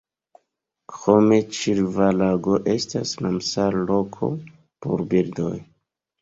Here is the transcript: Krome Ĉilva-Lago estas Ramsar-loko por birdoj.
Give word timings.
Krome 0.93 1.37
Ĉilva-Lago 1.57 2.55
estas 2.77 3.13
Ramsar-loko 3.27 4.31
por 4.87 5.05
birdoj. 5.13 5.53